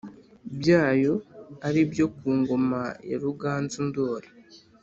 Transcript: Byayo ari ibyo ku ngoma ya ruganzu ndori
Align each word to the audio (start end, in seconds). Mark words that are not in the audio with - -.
Byayo 0.59 1.13
ari 1.67 1.79
ibyo 1.85 2.05
ku 2.15 2.27
ngoma 2.39 2.81
ya 3.09 3.17
ruganzu 3.23 3.79
ndori 3.89 4.27